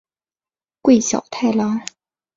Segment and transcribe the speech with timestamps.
[0.81, 1.83] 桂小太郎。